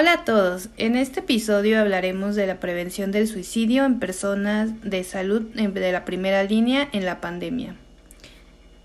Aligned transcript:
Hola 0.00 0.12
a 0.12 0.24
todos, 0.24 0.68
en 0.76 0.94
este 0.94 1.18
episodio 1.18 1.80
hablaremos 1.80 2.36
de 2.36 2.46
la 2.46 2.60
prevención 2.60 3.10
del 3.10 3.26
suicidio 3.26 3.84
en 3.84 3.98
personas 3.98 4.70
de 4.88 5.02
salud 5.02 5.42
de 5.42 5.90
la 5.90 6.04
primera 6.04 6.44
línea 6.44 6.88
en 6.92 7.04
la 7.04 7.20
pandemia. 7.20 7.74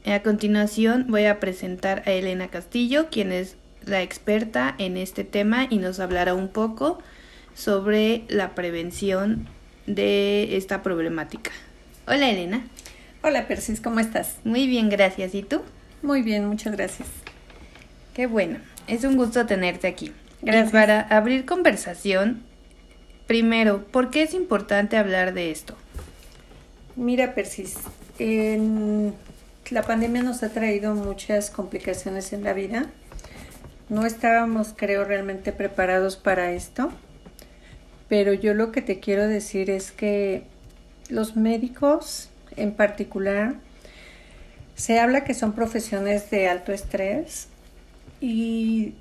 A 0.08 0.24
continuación 0.24 1.06
voy 1.10 1.26
a 1.26 1.40
presentar 1.40 2.02
a 2.08 2.12
Elena 2.14 2.48
Castillo, 2.48 3.10
quien 3.12 3.32
es 3.32 3.58
la 3.86 4.02
experta 4.02 4.74
en 4.80 4.98
este 4.98 5.24
tema 5.24 5.68
y 5.70 5.78
nos 5.78 6.00
hablará 6.00 6.34
un 6.34 6.48
poco 6.48 6.98
sobre 7.54 8.24
la 8.28 8.56
prevención 8.56 9.48
de 9.86 10.58
esta 10.58 10.82
problemática. 10.82 11.52
Hola 12.08 12.32
Elena. 12.32 12.66
Hola 13.22 13.48
Persis, 13.48 13.82
¿cómo 13.82 14.00
estás? 14.00 14.38
Muy 14.46 14.66
bien, 14.66 14.90
gracias. 14.90 15.36
¿Y 15.36 15.44
tú? 15.44 15.62
Muy 16.02 16.24
bien, 16.24 16.48
muchas 16.48 16.76
gracias. 16.76 17.08
Qué 18.16 18.26
bueno, 18.26 18.58
es 18.88 19.04
un 19.04 19.16
gusto 19.16 19.46
tenerte 19.46 19.86
aquí. 19.86 20.12
Gracias. 20.44 20.72
para 20.72 21.02
abrir 21.02 21.46
conversación, 21.46 22.44
primero, 23.28 23.86
¿por 23.86 24.10
qué 24.10 24.24
es 24.24 24.34
importante 24.34 24.98
hablar 24.98 25.34
de 25.34 25.52
esto? 25.52 25.76
Mira, 26.96 27.34
Persis, 27.34 27.76
en 28.20 29.14
la 29.70 29.82
pandemia 29.82 30.22
nos 30.24 30.44
ha 30.44 30.50
traído 30.50 30.94
muchas 30.94 31.50
complicaciones 31.50 32.34
en 32.34 32.44
la 32.44 32.54
vida. 32.54 32.88
No 33.90 34.06
estábamos, 34.06 34.74
creo, 34.76 35.04
realmente 35.06 35.52
preparados 35.52 36.18
para 36.18 36.52
esto. 36.52 36.92
Pero 38.10 38.34
yo 38.34 38.54
lo 38.54 38.72
que 38.72 38.82
te 38.82 39.00
quiero 39.00 39.28
decir 39.28 39.70
es 39.70 39.92
que 39.92 40.44
los 41.10 41.36
médicos 41.36 42.30
en 42.58 42.74
particular, 42.74 43.56
se 44.76 45.00
habla 45.00 45.24
que 45.24 45.34
son 45.34 45.54
profesiones 45.54 46.30
de 46.30 46.48
alto 46.48 46.72
estrés 46.72 47.48
y 48.22 48.94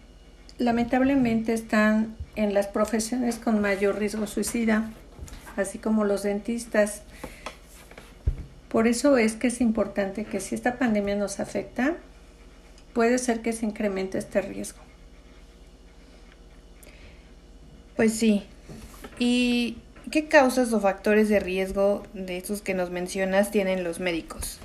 lamentablemente 0.59 1.53
están 1.53 2.17
en 2.37 2.55
las 2.55 2.67
profesiones 2.67 3.37
con 3.37 3.61
mayor 3.61 3.99
riesgo 3.99 4.27
suicida, 4.27 4.91
así 5.57 5.79
como 5.79 6.05
los 6.05 6.23
dentistas. 6.23 7.03
Por 8.69 8.87
eso 8.87 9.19
es 9.19 9.35
que 9.35 9.49
es 9.49 9.61
importante 9.61 10.25
que 10.25 10.41
si 10.41 10.55
esta 10.55 10.79
pandemia 10.79 11.17
nos 11.17 11.41
afecta, 11.41 11.95
puede 12.95 13.19
ser 13.19 13.43
que 13.43 13.53
se 13.53 13.67
incremente 13.67 14.19
este 14.19 14.41
riesgo. 14.41 14.81
Pues 17.97 18.15
sí. 18.15 18.45
¿Y 19.19 19.79
qué 20.11 20.27
causas 20.29 20.73
o 20.73 20.81
factores 20.81 21.29
de 21.29 21.39
riesgo 21.39 22.03
de 22.15 22.39
esos 22.39 22.63
que 22.63 22.75
nos 22.75 22.91
mencionas 22.91 23.51
tienen 23.51 23.85
los 23.85 24.01
médicos? 24.01 24.59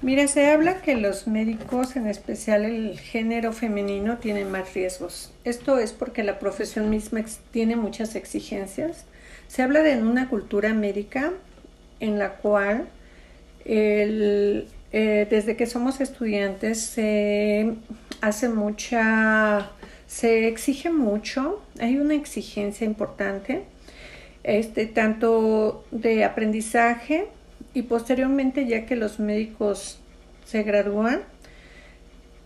Mira, 0.00 0.28
se 0.28 0.48
habla 0.48 0.80
que 0.80 0.94
los 0.94 1.26
médicos, 1.26 1.96
en 1.96 2.06
especial 2.06 2.64
el 2.64 3.00
género 3.00 3.52
femenino, 3.52 4.18
tienen 4.18 4.48
más 4.48 4.72
riesgos. 4.72 5.32
Esto 5.42 5.78
es 5.78 5.92
porque 5.92 6.22
la 6.22 6.38
profesión 6.38 6.88
misma 6.88 7.24
tiene 7.50 7.74
muchas 7.74 8.14
exigencias. 8.14 9.06
Se 9.48 9.62
habla 9.62 9.82
de 9.82 10.00
una 10.00 10.28
cultura 10.28 10.72
médica 10.72 11.32
en 11.98 12.20
la 12.20 12.34
cual 12.34 12.86
eh, 13.64 14.66
desde 14.92 15.56
que 15.56 15.66
somos 15.66 16.00
estudiantes 16.00 16.80
se 16.80 17.74
hace 18.20 18.48
mucha, 18.48 19.72
se 20.06 20.46
exige 20.46 20.90
mucho, 20.90 21.60
hay 21.80 21.98
una 21.98 22.14
exigencia 22.14 22.84
importante, 22.84 23.64
este, 24.44 24.86
tanto 24.86 25.84
de 25.90 26.24
aprendizaje 26.24 27.26
y 27.78 27.82
posteriormente 27.82 28.66
ya 28.66 28.86
que 28.86 28.96
los 28.96 29.20
médicos 29.20 30.00
se 30.44 30.64
gradúan, 30.64 31.20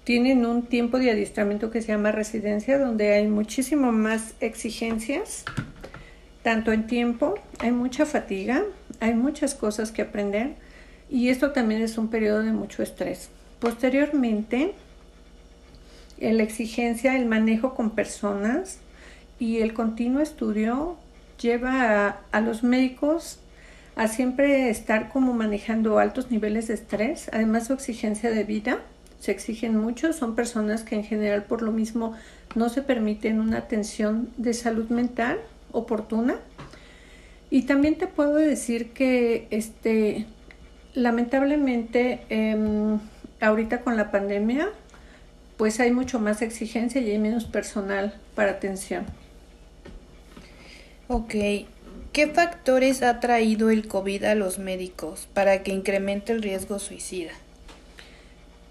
tienen 0.05 0.45
un 0.45 0.65
tiempo 0.65 0.99
de 0.99 1.11
adiestramiento 1.11 1.71
que 1.71 1.81
se 1.81 1.89
llama 1.89 2.13
residencia, 2.13 2.79
donde 2.79 3.15
hay 3.15 3.29
muchísimo 3.29 3.93
más 3.93 4.35
exigencias, 4.41 5.47
tanto 6.43 6.71
en 6.73 6.87
tiempo, 6.87 7.37
hay 7.61 7.71
mucha 7.71 8.05
fatiga, 8.05 8.63
hay 9.01 9.15
muchas 9.15 9.55
cosas 9.55 9.91
que 9.91 10.03
aprender 10.03 10.55
y 11.09 11.31
esto 11.31 11.53
también 11.53 11.81
es 11.81 11.97
un 11.97 12.09
periodo 12.09 12.43
de 12.43 12.53
mucho 12.53 12.83
estrés. 12.83 13.31
Posteriormente, 13.59 14.75
la 16.21 16.43
exigencia, 16.43 17.17
el 17.17 17.25
manejo 17.25 17.75
con 17.75 17.93
personas 17.93 18.81
y 19.39 19.61
el 19.61 19.73
continuo 19.73 20.21
estudio 20.21 20.99
lleva 21.41 22.21
a, 22.31 22.41
los 22.43 22.63
médicos 22.63 23.39
a 23.97 24.09
siempre 24.09 24.71
estar 24.71 25.09
como 25.11 25.35
manejando 25.35 25.99
altos 25.99 26.31
niveles 26.31 26.69
de 26.69 26.75
estrés, 26.75 27.29
además 27.33 27.67
su 27.67 27.75
exigencia 27.75 28.31
de 28.31 28.45
vida, 28.45 28.79
se 29.21 29.31
exigen 29.31 29.77
mucho, 29.77 30.13
son 30.13 30.35
personas 30.35 30.83
que 30.83 30.97
en 30.97 31.05
general 31.05 31.45
por 31.45 31.63
lo 31.63 31.71
mismo 31.71 32.15
no 32.57 32.69
se 32.69 32.83
permiten 32.83 33.41
una 33.41 33.59
atención 33.59 34.31
de 34.37 34.53
salud 34.55 34.89
mental 34.89 35.39
oportuna 35.71 36.37
y 37.49 37.63
también 37.63 37.97
te 37.97 38.07
puedo 38.07 38.35
decir 38.35 38.91
que 38.91 39.47
este 39.51 40.27
lamentablemente 40.95 42.23
em, 42.31 42.99
ahorita 43.41 43.83
con 43.83 43.97
la 43.97 44.11
pandemia 44.11 44.71
pues 45.57 45.79
hay 45.79 45.93
mucho 45.93 46.19
más 46.19 46.43
exigencia 46.43 47.01
y 47.01 47.11
hay 47.11 47.19
menos 47.19 47.45
personal 47.45 48.15
para 48.35 48.51
atención. 48.51 49.05
Ok, 51.07 51.35
¿qué 52.13 52.27
factores 52.27 53.03
ha 53.03 53.21
traído 53.21 53.71
el 53.71 53.89
COVID 53.89 54.25
a 54.25 54.35
los 54.35 54.59
médicos 54.59 55.29
para 55.33 55.63
que 55.63 55.73
incremente 55.73 56.33
el 56.33 56.43
riesgo 56.43 56.79
suicida? 56.79 57.33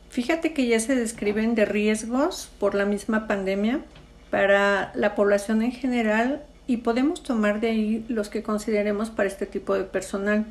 Fíjate 0.09 0.53
que 0.53 0.67
ya 0.67 0.79
se 0.79 0.95
describen 0.95 1.55
de 1.55 1.65
riesgos 1.65 2.51
por 2.59 2.75
la 2.75 2.85
misma 2.85 3.27
pandemia 3.27 3.81
para 4.29 4.91
la 4.93 5.15
población 5.15 5.63
en 5.63 5.71
general 5.71 6.43
y 6.67 6.77
podemos 6.77 7.23
tomar 7.23 7.59
de 7.59 7.69
ahí 7.69 8.05
los 8.09 8.29
que 8.29 8.43
consideremos 8.43 9.09
para 9.09 9.27
este 9.27 9.45
tipo 9.45 9.73
de 9.73 9.85
personal. 9.85 10.45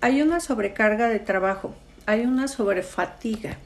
Hay 0.00 0.22
una 0.22 0.40
sobrecarga 0.40 1.08
de 1.08 1.18
trabajo, 1.18 1.74
hay 2.06 2.22
una 2.22 2.48
sobrefatiga, 2.48 3.58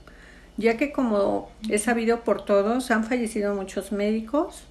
ya 0.57 0.77
que 0.77 0.91
como 0.91 1.51
es 1.69 1.83
sabido 1.83 2.25
por 2.25 2.45
todos, 2.45 2.91
han 2.91 3.05
fallecido 3.05 3.55
muchos 3.55 3.93
médicos. 3.93 4.65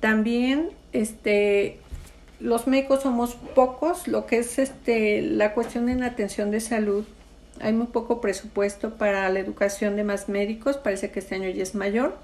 También 0.00 0.70
este 0.92 1.78
los 2.42 2.66
médicos 2.66 3.02
somos 3.02 3.34
pocos, 3.54 4.08
lo 4.08 4.26
que 4.26 4.38
es 4.38 4.58
este 4.58 5.22
la 5.22 5.54
cuestión 5.54 5.88
en 5.88 6.02
atención 6.02 6.50
de 6.50 6.60
salud. 6.60 7.04
Hay 7.60 7.72
muy 7.72 7.86
poco 7.86 8.20
presupuesto 8.20 8.96
para 8.96 9.28
la 9.28 9.38
educación 9.38 9.96
de 9.96 10.04
más 10.04 10.28
médicos, 10.28 10.76
parece 10.76 11.10
que 11.10 11.20
este 11.20 11.36
año 11.36 11.48
ya 11.50 11.62
es 11.62 11.74
mayor 11.74 12.18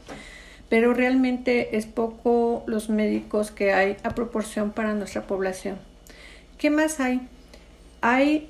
pero 0.68 0.92
realmente 0.92 1.76
es 1.76 1.86
poco 1.86 2.62
los 2.66 2.90
médicos 2.90 3.50
que 3.50 3.72
hay 3.72 3.96
a 4.02 4.10
proporción 4.10 4.70
para 4.70 4.94
nuestra 4.94 5.26
población. 5.26 5.78
¿Qué 6.58 6.70
más 6.70 7.00
hay? 7.00 7.26
Hay 8.00 8.48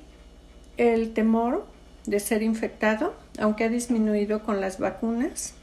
el 0.77 1.13
temor 1.13 1.65
de 2.05 2.19
ser 2.19 2.43
infectado, 2.43 3.13
aunque 3.39 3.65
ha 3.65 3.69
disminuido 3.69 4.43
con 4.43 4.59
las 4.59 4.79
vacunas. 4.79 5.53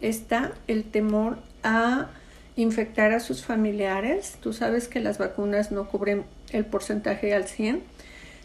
Está 0.00 0.52
el 0.68 0.84
temor 0.84 1.38
a 1.62 2.08
infectar 2.56 3.12
a 3.12 3.20
sus 3.20 3.44
familiares. 3.44 4.36
Tú 4.40 4.52
sabes 4.52 4.88
que 4.88 5.00
las 5.00 5.18
vacunas 5.18 5.70
no 5.70 5.88
cubren 5.88 6.24
el 6.52 6.64
porcentaje 6.64 7.34
al 7.34 7.46
100. 7.46 7.82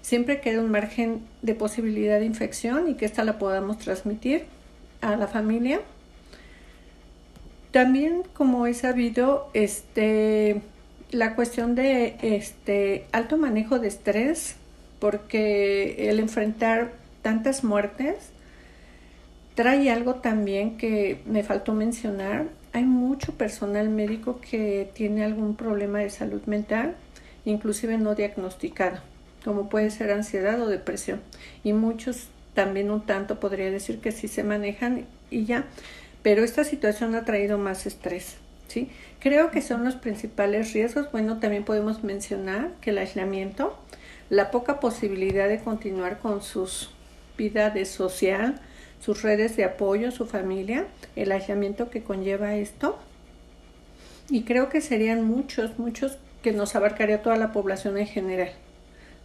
Siempre 0.02 0.42
queda 0.42 0.62
un 0.62 0.72
margen 0.72 1.22
de 1.42 1.56
posibilidad 1.56 2.20
de 2.20 2.26
infección 2.26 2.90
y 2.90 2.96
que 2.96 3.06
esta 3.06 3.24
la 3.24 3.40
podamos 3.40 3.78
transmitir 3.78 4.46
a 5.02 5.16
la 5.16 5.28
familia. 5.28 5.82
También, 7.72 8.24
como 8.34 8.68
he 8.68 8.74
sabido, 8.74 9.50
este, 9.54 10.62
la 11.12 11.36
cuestión 11.36 11.76
de 11.76 12.18
este 12.22 13.06
alto 13.12 13.38
manejo 13.38 13.80
de 13.80 13.88
estrés, 13.88 14.56
porque 15.00 16.10
el 16.10 16.20
enfrentar 16.20 16.94
tantas 17.22 17.64
muertes 17.64 18.16
trae 19.56 19.90
algo 19.90 20.16
también 20.16 20.78
que 20.78 21.22
me 21.26 21.44
faltó 21.44 21.74
mencionar. 21.74 22.48
Hay 22.74 22.84
mucho 22.84 23.34
personal 23.34 23.90
médico 23.90 24.40
que 24.40 24.90
tiene 24.94 25.24
algún 25.24 25.56
problema 25.56 26.00
de 26.00 26.10
salud 26.10 26.42
mental, 26.46 26.96
inclusive 27.46 27.98
no 27.98 28.16
diagnosticado, 28.16 29.00
como 29.44 29.70
puede 29.70 29.90
ser 29.92 30.12
ansiedad 30.12 30.62
o 30.62 30.68
depresión. 30.68 31.22
Y 31.64 31.74
muchos 31.74 32.28
también 32.54 32.92
un 32.92 33.06
tanto 33.06 33.40
podría 33.40 33.72
decir 33.72 34.00
que 34.00 34.12
sí 34.12 34.28
se 34.28 34.44
manejan 34.44 35.06
y 35.30 35.46
ya 35.46 35.66
pero 36.22 36.44
esta 36.44 36.64
situación 36.64 37.16
ha 37.16 37.26
traído 37.26 37.58
más 37.58 37.86
estrés. 37.86 38.36
¿sí? 38.68 38.90
Creo 39.20 39.52
que 39.52 39.62
son 39.62 39.84
los 39.84 39.96
principales 39.96 40.74
riesgos. 40.74 41.12
Bueno, 41.12 41.40
también 41.40 41.64
podemos 41.64 42.04
mencionar 42.04 42.70
que 42.82 42.92
el 42.92 43.00
aislamiento, 43.00 43.78
la 44.30 44.52
poca 44.52 44.80
posibilidad 44.80 45.48
de 45.48 45.60
continuar 45.60 46.20
con 46.20 46.42
sus 46.42 46.92
vida 47.38 47.70
de 47.70 47.86
social, 47.86 48.60
sus 49.02 49.24
redes 49.24 49.58
de 49.58 49.66
apoyo, 49.66 50.12
su 50.12 50.26
familia, 50.26 50.86
el 51.16 51.32
aislamiento 51.32 51.90
que 51.90 52.04
conlleva 52.04 52.56
esto. 52.56 53.00
Y 54.30 54.44
creo 54.44 54.70
que 54.70 54.80
serían 54.80 55.26
muchos, 55.26 55.78
muchos 55.78 56.18
que 56.44 56.54
nos 56.54 56.76
abarcaría 56.76 57.22
toda 57.22 57.36
la 57.36 57.52
población 57.52 57.98
en 57.98 58.08
general. 58.08 58.52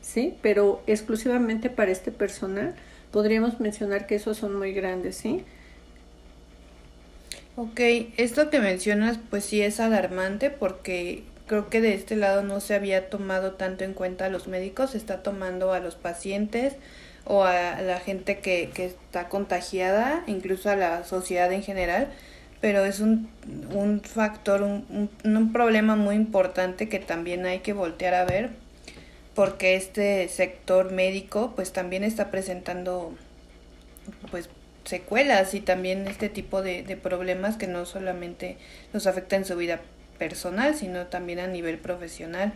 ¿Sí? 0.00 0.37
Pero 0.40 0.82
exclusivamente 0.87 1.69
para 1.69 1.90
este 1.90 2.11
personal 2.11 2.75
podríamos 3.11 3.61
mencionar 3.61 4.06
que 4.06 4.17
esos 4.17 4.37
son 4.37 4.56
muy 4.56 4.73
grandes, 4.73 5.17
¿sí? 5.17 5.44
Ok, 7.56 7.81
esto 8.17 8.50
que 8.50 8.61
mencionas 8.61 9.19
pues 9.31 9.44
sí 9.44 9.62
es 9.62 9.81
alarmante 9.81 10.50
porque 10.50 11.25
creo 11.46 11.69
que 11.70 11.81
de 11.81 11.94
este 11.94 12.14
lado 12.14 12.43
no 12.43 12.61
se 12.61 12.75
había 12.75 13.08
tomado 13.08 13.52
tanto 13.52 13.84
en 13.84 13.94
cuenta 13.94 14.26
a 14.26 14.28
los 14.28 14.46
médicos, 14.46 14.90
se 14.90 14.99
está 14.99 15.23
tomando 15.23 15.73
a 15.73 15.81
los 15.81 15.94
pacientes 15.94 16.75
o 17.26 17.44
a 17.44 17.81
la 17.82 18.00
gente 18.00 18.38
que, 18.38 18.70
que 18.73 18.87
está 18.87 19.28
contagiada, 19.28 20.23
incluso 20.26 20.70
a 20.70 20.76
la 20.76 21.05
sociedad 21.05 21.52
en 21.52 21.62
general, 21.62 22.08
pero 22.61 22.84
es 22.84 23.00
un, 23.00 23.28
un 23.73 24.00
factor, 24.00 24.62
un, 24.62 25.11
un, 25.25 25.52
problema 25.52 25.96
muy 25.96 26.14
importante 26.14 26.88
que 26.88 26.99
también 26.99 27.44
hay 27.44 27.58
que 27.58 27.73
voltear 27.73 28.14
a 28.14 28.25
ver 28.25 28.50
porque 29.34 29.76
este 29.76 30.26
sector 30.28 30.93
médico 30.93 31.52
pues 31.55 31.73
también 31.73 32.02
está 32.02 32.31
presentando 32.31 33.14
pues 34.31 34.49
secuelas 34.84 35.52
y 35.55 35.61
también 35.61 36.06
este 36.06 36.28
tipo 36.28 36.62
de, 36.62 36.82
de 36.82 36.96
problemas 36.96 37.56
que 37.56 37.67
no 37.67 37.84
solamente 37.84 38.56
nos 38.94 39.06
afectan 39.06 39.40
en 39.40 39.44
su 39.44 39.56
vida 39.56 39.81
personal, 40.19 40.75
sino 40.75 41.06
también 41.06 41.40
a 41.40 41.46
nivel 41.46 41.78
profesional. 41.78 42.55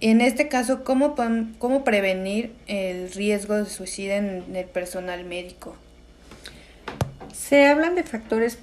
En 0.00 0.20
este 0.20 0.48
caso, 0.48 0.84
¿cómo, 0.84 1.14
cómo 1.58 1.84
prevenir 1.84 2.52
el 2.66 3.10
riesgo 3.12 3.54
de 3.54 3.66
suicidio 3.66 4.14
en 4.14 4.56
el 4.56 4.66
personal 4.66 5.24
médico? 5.24 5.76
Se 7.32 7.66
hablan 7.66 7.94
de 7.94 8.02
factores 8.02 8.58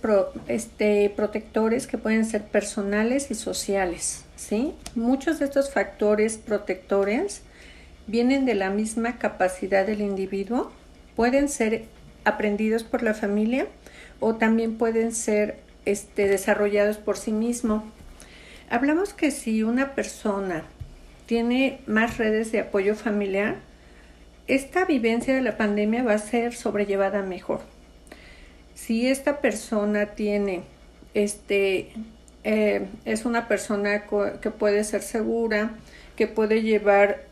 este, 0.48 1.10
protectores 1.16 1.88
que 1.88 1.98
pueden 1.98 2.26
ser 2.26 2.44
personales 2.44 3.32
y 3.32 3.36
sociales. 3.36 4.26
¿sí? 4.36 4.74
Muchos 4.96 5.40
de 5.40 5.46
estos 5.46 5.72
factores 5.72 6.38
protectores 6.38 7.42
vienen 8.08 8.46
de 8.46 8.56
la 8.56 8.70
misma 8.70 9.18
capacidad 9.18 9.86
del 9.86 10.02
individuo, 10.02 10.72
pueden 11.16 11.48
ser 11.48 11.86
aprendidos 12.26 12.84
por 12.84 13.04
la 13.04 13.14
familia 13.14 13.68
o 14.20 14.36
también 14.36 14.78
pueden 14.78 15.14
ser 15.14 15.60
este, 15.86 16.28
desarrollados 16.28 16.98
por 16.98 17.18
sí 17.18 17.32
mismo. 17.32 17.84
Hablamos 18.70 19.14
que 19.14 19.32
si 19.32 19.64
una 19.64 19.96
persona 19.96 20.64
tiene 21.32 21.80
más 21.88 22.18
redes 22.18 22.52
de 22.52 22.60
apoyo 22.60 22.94
familiar, 22.94 23.56
esta 24.48 24.84
vivencia 24.84 25.34
de 25.34 25.42
la 25.42 25.56
pandemia 25.56 26.04
va 26.04 26.16
a 26.16 26.18
ser 26.18 26.54
sobrellevada 26.54 27.22
mejor. 27.22 27.62
Si 28.76 29.08
esta 29.08 29.40
persona 29.40 30.08
tiene, 30.08 30.64
este, 31.14 31.94
eh, 32.44 32.86
es 33.06 33.24
una 33.24 33.48
persona 33.48 34.04
que 34.42 34.52
puede 34.52 34.84
ser 34.84 35.04
segura, 35.04 35.72
que 36.18 36.28
puede 36.28 36.64
llevar, 36.64 37.24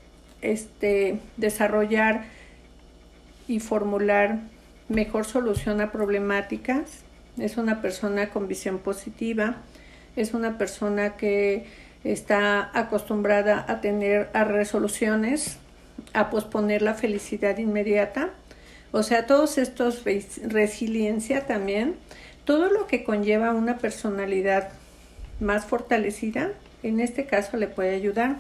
este, 0.42 1.20
desarrollar 1.36 2.24
y 3.50 3.60
formular 3.60 4.40
mejor 4.88 5.26
solución 5.26 5.82
a 5.82 5.92
problemáticas, 5.92 7.02
es 7.38 7.58
una 7.58 7.82
persona 7.82 8.30
con 8.30 8.48
visión 8.48 8.80
positiva, 8.80 9.58
es 10.16 10.34
una 10.34 10.58
persona 10.58 11.18
que 11.18 11.66
está 12.04 12.70
acostumbrada 12.74 13.66
a 13.68 13.82
tener 13.82 14.30
a 14.34 14.44
resoluciones, 14.44 15.58
a 16.14 16.30
posponer 16.30 16.82
la 16.82 16.94
felicidad 16.94 17.58
inmediata. 17.58 18.30
O 18.92 19.04
sea, 19.04 19.26
todos 19.26 19.58
estos 19.58 20.04
resiliencia 20.44 21.46
también, 21.46 21.96
todo 22.46 22.70
lo 22.70 22.88
que 22.88 23.04
conlleva 23.04 23.54
una 23.54 23.78
personalidad 23.78 24.70
más 25.40 25.66
fortalecida, 25.66 26.52
en 26.84 27.00
este 27.00 27.26
caso 27.26 27.58
le 27.58 27.68
puede 27.68 27.96
ayudar. 27.96 28.38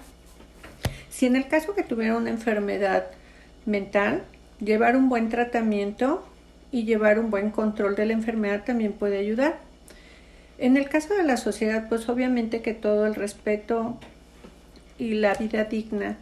Si 1.10 1.26
en 1.26 1.36
el 1.36 1.48
caso 1.48 1.76
que 1.76 1.84
tuviera 1.84 2.16
una 2.16 2.30
enfermedad 2.30 3.08
mental, 3.66 4.24
llevar 4.60 4.96
un 4.96 5.10
buen 5.10 5.30
tratamiento 5.30 6.26
y 6.72 6.86
llevar 6.86 7.20
un 7.20 7.30
buen 7.30 7.52
control 7.52 7.96
de 7.96 8.06
la 8.06 8.14
enfermedad 8.14 8.64
también 8.66 8.94
puede 8.94 9.18
ayudar. 9.18 9.60
En 10.62 10.76
el 10.76 10.90
caso 10.90 11.14
de 11.14 11.24
la 11.24 11.38
sociedad, 11.38 11.88
pues 11.88 12.10
obviamente 12.10 12.62
que 12.62 12.74
todo 12.74 13.06
el 13.06 13.16
respeto 13.16 13.98
y 14.98 15.14
la 15.14 15.34
vida 15.34 15.64
digna, 15.64 16.18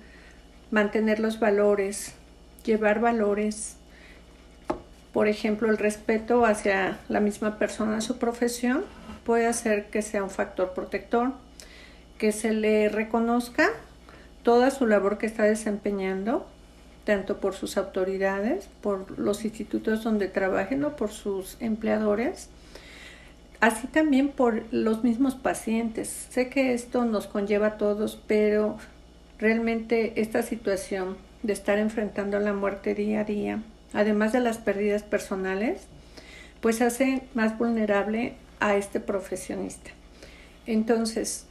mantener 0.70 1.20
los 1.20 1.40
valores, 1.40 2.14
llevar 2.64 3.00
valores, 3.00 3.78
por 5.12 5.28
ejemplo, 5.28 5.72
el 5.72 5.80
respeto 5.80 6.46
hacia 6.46 7.00
la 7.10 7.20
misma 7.20 7.58
persona, 7.58 8.00
su 8.00 8.20
profesión, 8.20 8.86
puede 9.26 9.48
hacer 9.48 9.88
que 9.88 10.04
sea 10.04 10.22
un 10.22 10.30
factor 10.30 10.76
protector, 10.76 11.32
que 12.20 12.32
se 12.32 12.54
le 12.54 12.90
reconozca 12.90 13.70
toda 14.44 14.70
su 14.70 14.86
labor 14.86 15.18
que 15.18 15.26
está 15.26 15.46
desempeñando, 15.46 16.46
tanto 17.06 17.40
por 17.40 17.56
sus 17.56 17.76
autoridades, 17.76 18.70
por 18.82 19.18
los 19.18 19.44
institutos 19.46 20.04
donde 20.04 20.28
trabajen 20.28 20.84
o 20.84 20.96
por 20.96 21.10
sus 21.10 21.58
empleadores, 21.60 22.50
así 23.60 23.88
también 23.88 24.30
por 24.30 24.64
los 24.72 25.04
mismos 25.04 25.36
pacientes. 25.36 26.28
Sé 26.30 26.50
que 26.50 26.74
esto 26.74 27.06
nos 27.06 27.28
conlleva 27.28 27.68
a 27.68 27.78
todos, 27.78 28.22
pero 28.28 28.78
realmente 29.40 30.20
esta 30.22 30.44
situación 30.44 31.18
de 31.44 31.54
estar 31.54 31.78
enfrentando 31.78 32.40
la 32.40 32.54
muerte 32.54 32.96
día 32.96 33.22
a 33.22 33.24
día, 33.24 33.64
además 33.94 34.34
de 34.34 34.40
las 34.40 34.58
pérdidas 34.58 35.04
personales, 35.04 35.88
pues 36.62 36.82
hace 36.82 37.24
más 37.34 37.58
vulnerable 37.58 38.34
a 38.60 38.76
este 38.76 39.00
profesionista. 39.00 39.92
Entonces, 40.66 41.46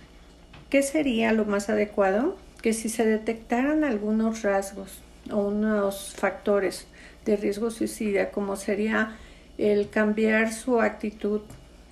¿qué 0.71 0.83
sería 0.83 1.33
lo 1.33 1.45
más 1.45 1.71
adecuado? 1.71 2.37
Que 2.63 2.73
si 2.73 2.89
se 2.89 3.07
detectaran 3.07 3.85
algunos 3.85 4.43
rasgos 4.43 5.01
o 5.31 5.39
unos 5.39 6.15
factores 6.17 6.87
de 7.25 7.37
riesgo 7.37 7.71
suicida, 7.71 8.31
como 8.31 8.57
sería 8.57 9.17
el 9.59 9.89
cambiar 9.89 10.53
su 10.53 10.81
actitud 10.81 11.43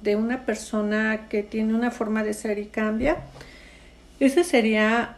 de 0.05 0.17
una 0.17 0.45
persona 0.45 1.29
que 1.29 1.43
tiene 1.43 1.75
una 1.75 1.91
forma 1.91 2.23
de 2.23 2.35
ser 2.35 2.59
y 2.59 2.67
cambia, 2.67 3.17
ese 4.21 4.45
sería 4.45 5.17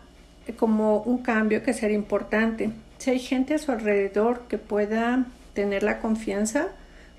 como 0.56 1.02
un 1.02 1.18
cambio 1.18 1.62
que 1.62 1.74
sería 1.74 1.96
importante. 1.96 2.70
Si 2.98 3.10
hay 3.10 3.18
gente 3.18 3.54
a 3.54 3.58
su 3.58 3.72
alrededor 3.72 4.42
que 4.48 4.58
pueda 4.58 5.26
tener 5.54 5.82
la 5.82 5.98
confianza, 5.98 6.68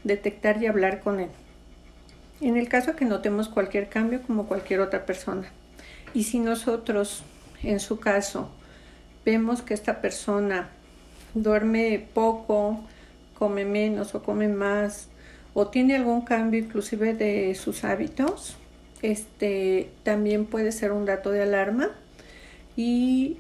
detectar 0.06 0.64
y 0.64 0.68
hablar 0.68 1.02
con 1.02 1.19
él. 1.19 1.30
En 2.40 2.56
el 2.56 2.69
caso 2.69 2.96
que 2.96 3.04
notemos 3.04 3.50
cualquier 3.50 3.90
cambio 3.90 4.22
como 4.22 4.48
cualquier 4.48 4.80
otra 4.80 5.06
persona. 5.06 5.50
Y 6.13 6.24
si 6.24 6.40
nosotros, 6.40 7.24
en 7.63 7.80
su 7.80 8.00
caso, 8.00 8.50
vemos 9.25 9.62
que 9.62 9.74
esta 9.74 10.00
persona 10.02 10.70
duerme 11.34 12.08
poco, 12.13 12.80
come 13.38 13.66
menos 13.66 14.16
o 14.16 14.24
come 14.24 14.48
más, 14.48 15.10
o 15.54 15.68
tiene 15.68 15.96
algún 15.96 16.22
cambio 16.22 16.60
inclusive 16.60 17.14
de 17.14 17.56
sus 17.56 17.84
hábitos, 17.84 18.58
este 19.02 19.89
también 20.04 20.46
puede 20.46 20.72
ser 20.72 20.92
un 20.92 21.06
dato 21.06 21.32
de 21.32 21.44
alarma 21.44 21.92
y 22.75 23.38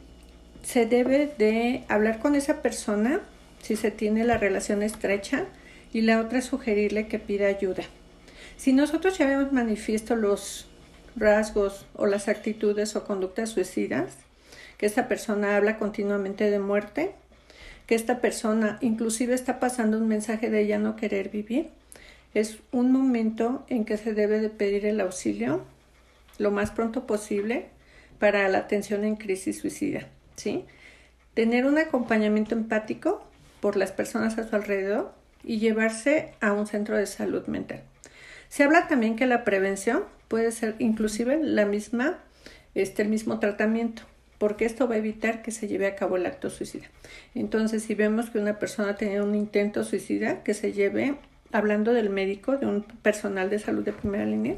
se 0.63 0.85
debe 0.85 1.31
de 1.37 1.83
hablar 1.87 2.19
con 2.19 2.35
esa 2.35 2.61
persona 2.61 3.21
si 3.61 3.75
se 3.75 3.91
tiene 3.91 4.23
la 4.23 4.37
relación 4.37 4.83
estrecha 4.83 5.45
y 5.93 6.01
la 6.01 6.19
otra 6.19 6.39
es 6.39 6.45
sugerirle 6.45 7.07
que 7.07 7.19
pida 7.19 7.47
ayuda. 7.47 7.83
Si 8.57 8.73
nosotros 8.73 9.17
ya 9.17 9.27
vemos 9.27 9.51
manifiesto 9.51 10.15
los 10.15 10.67
rasgos 11.15 11.85
o 11.93 12.05
las 12.05 12.27
actitudes 12.27 12.95
o 12.95 13.03
conductas 13.03 13.49
suicidas, 13.49 14.15
que 14.77 14.85
esta 14.85 15.07
persona 15.07 15.55
habla 15.55 15.77
continuamente 15.77 16.49
de 16.49 16.59
muerte, 16.59 17.11
que 17.87 17.95
esta 17.95 18.19
persona 18.19 18.77
inclusive 18.81 19.33
está 19.33 19.59
pasando 19.59 19.97
un 19.97 20.07
mensaje 20.07 20.49
de 20.49 20.61
ella 20.61 20.77
no 20.77 20.95
querer 20.95 21.29
vivir, 21.29 21.69
es 22.39 22.59
un 22.71 22.91
momento 22.91 23.65
en 23.67 23.83
que 23.83 23.97
se 23.97 24.13
debe 24.13 24.39
de 24.39 24.49
pedir 24.49 24.85
el 24.85 25.01
auxilio 25.01 25.65
lo 26.37 26.51
más 26.51 26.69
pronto 26.69 27.07
posible 27.07 27.65
para 28.19 28.47
la 28.47 28.59
atención 28.59 29.03
en 29.03 29.15
crisis 29.15 29.59
suicida, 29.59 30.07
¿sí? 30.35 30.65
Tener 31.33 31.65
un 31.65 31.79
acompañamiento 31.79 32.53
empático 32.53 33.23
por 33.59 33.75
las 33.75 33.91
personas 33.91 34.37
a 34.37 34.47
su 34.47 34.55
alrededor 34.55 35.13
y 35.43 35.57
llevarse 35.57 36.33
a 36.39 36.53
un 36.53 36.67
centro 36.67 36.95
de 36.95 37.07
salud 37.07 37.47
mental. 37.47 37.81
Se 38.49 38.63
habla 38.63 38.87
también 38.87 39.15
que 39.15 39.25
la 39.25 39.43
prevención 39.43 40.03
puede 40.27 40.51
ser 40.51 40.75
inclusive 40.77 41.39
la 41.41 41.65
misma, 41.65 42.19
este, 42.75 43.01
el 43.01 43.09
mismo 43.09 43.39
tratamiento, 43.39 44.03
porque 44.37 44.65
esto 44.65 44.87
va 44.87 44.93
a 44.93 44.99
evitar 44.99 45.41
que 45.41 45.49
se 45.49 45.67
lleve 45.67 45.87
a 45.87 45.95
cabo 45.95 46.17
el 46.17 46.25
acto 46.27 46.51
suicida. 46.51 46.85
Entonces, 47.33 47.81
si 47.81 47.95
vemos 47.95 48.29
que 48.29 48.37
una 48.37 48.59
persona 48.59 48.95
tiene 48.95 49.23
un 49.23 49.33
intento 49.33 49.83
suicida, 49.83 50.43
que 50.43 50.53
se 50.53 50.73
lleve 50.73 51.15
hablando 51.51 51.93
del 51.93 52.09
médico, 52.09 52.57
de 52.57 52.65
un 52.65 52.83
personal 52.83 53.49
de 53.49 53.59
salud 53.59 53.83
de 53.83 53.93
primera 53.93 54.25
línea, 54.25 54.55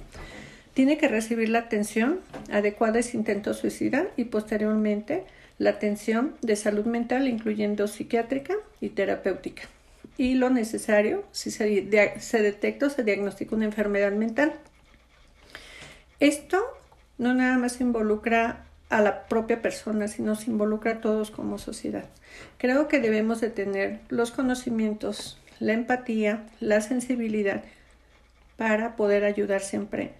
tiene 0.73 0.97
que 0.97 1.07
recibir 1.07 1.49
la 1.49 1.59
atención 1.59 2.19
adecuada 2.51 2.99
ese 2.99 3.17
intento 3.17 3.53
suicida 3.53 4.07
y 4.15 4.25
posteriormente 4.25 5.25
la 5.57 5.71
atención 5.71 6.35
de 6.41 6.55
salud 6.55 6.85
mental, 6.85 7.27
incluyendo 7.27 7.87
psiquiátrica 7.87 8.55
y 8.79 8.89
terapéutica. 8.89 9.63
Y 10.17 10.35
lo 10.35 10.49
necesario, 10.49 11.25
si 11.31 11.51
se, 11.51 12.19
se 12.19 12.41
detecta 12.41 12.87
o 12.87 12.89
se 12.89 13.03
diagnostica 13.03 13.55
una 13.55 13.65
enfermedad 13.65 14.11
mental. 14.13 14.53
Esto 16.19 16.63
no 17.17 17.33
nada 17.33 17.57
más 17.57 17.81
involucra 17.81 18.65
a 18.89 19.01
la 19.01 19.27
propia 19.27 19.61
persona, 19.61 20.07
sino 20.07 20.35
se 20.35 20.49
involucra 20.49 20.93
a 20.93 21.01
todos 21.01 21.29
como 21.31 21.57
sociedad. 21.57 22.05
Creo 22.57 22.87
que 22.87 22.99
debemos 22.99 23.39
de 23.39 23.49
tener 23.49 23.99
los 24.09 24.31
conocimientos 24.31 25.38
la 25.59 25.73
empatía, 25.73 26.45
la 26.59 26.81
sensibilidad 26.81 27.63
para 28.57 28.95
poder 28.95 29.23
ayudar 29.23 29.61
siempre 29.61 30.13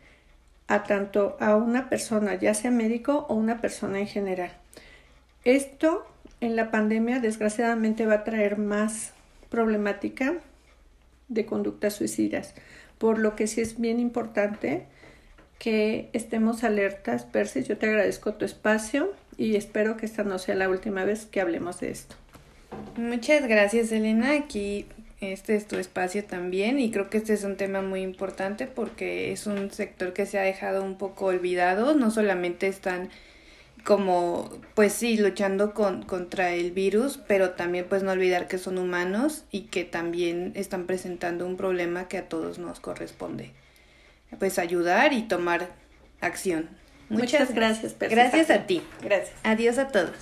a 0.67 0.83
tanto 0.83 1.35
a 1.39 1.55
una 1.55 1.89
persona, 1.89 2.35
ya 2.35 2.53
sea 2.53 2.71
médico 2.71 3.25
o 3.27 3.33
una 3.33 3.59
persona 3.59 3.99
en 3.99 4.07
general. 4.07 4.51
Esto 5.43 6.05
en 6.41 6.55
la 6.55 6.71
pandemia 6.71 7.19
desgraciadamente 7.19 8.05
va 8.05 8.15
a 8.15 8.23
traer 8.23 8.57
más 8.57 9.13
problemática 9.49 10.35
de 11.27 11.45
conductas 11.45 11.93
suicidas, 11.93 12.53
por 12.97 13.19
lo 13.19 13.35
que 13.35 13.47
sí 13.47 13.61
es 13.61 13.79
bien 13.79 13.99
importante 13.99 14.85
que 15.57 16.09
estemos 16.13 16.63
alertas. 16.63 17.25
Percy, 17.25 17.63
yo 17.63 17.77
te 17.77 17.87
agradezco 17.87 18.33
tu 18.33 18.45
espacio 18.45 19.11
y 19.37 19.55
espero 19.55 19.97
que 19.97 20.05
esta 20.05 20.23
no 20.23 20.37
sea 20.39 20.55
la 20.55 20.69
última 20.69 21.03
vez 21.03 21.25
que 21.25 21.41
hablemos 21.41 21.79
de 21.79 21.91
esto. 21.91 22.15
Muchas 22.95 23.47
gracias, 23.47 23.91
Elena. 23.91 24.33
Aquí 24.33 24.85
este 25.21 25.55
es 25.55 25.67
tu 25.67 25.75
espacio 25.75 26.23
también 26.23 26.79
y 26.79 26.91
creo 26.91 27.09
que 27.09 27.17
este 27.17 27.33
es 27.33 27.43
un 27.43 27.57
tema 27.57 27.81
muy 27.81 28.01
importante 28.01 28.67
porque 28.67 29.33
es 29.33 29.47
un 29.47 29.71
sector 29.71 30.13
que 30.13 30.25
se 30.25 30.39
ha 30.39 30.43
dejado 30.43 30.83
un 30.83 30.97
poco 30.97 31.25
olvidado. 31.25 31.93
No 31.93 32.09
solamente 32.09 32.67
están 32.67 33.09
como, 33.83 34.49
pues 34.75 34.93
sí, 34.93 35.17
luchando 35.17 35.73
con, 35.73 36.03
contra 36.03 36.51
el 36.51 36.71
virus, 36.71 37.19
pero 37.27 37.51
también 37.51 37.85
pues 37.89 38.03
no 38.03 38.11
olvidar 38.11 38.47
que 38.47 38.57
son 38.57 38.77
humanos 38.77 39.43
y 39.51 39.63
que 39.63 39.83
también 39.83 40.53
están 40.55 40.85
presentando 40.85 41.45
un 41.45 41.57
problema 41.57 42.07
que 42.07 42.17
a 42.17 42.29
todos 42.29 42.57
nos 42.57 42.79
corresponde. 42.79 43.51
Pues 44.37 44.59
ayudar 44.59 45.11
y 45.11 45.23
tomar 45.23 45.69
acción. 46.21 46.69
Muchas, 47.09 47.53
gracias. 47.53 47.95
Gracias 47.99 48.49
a 48.51 48.67
ti. 48.67 48.83
Gracias. 49.01 49.35
Adiós 49.43 49.77
a 49.79 49.87
todos. 49.87 50.15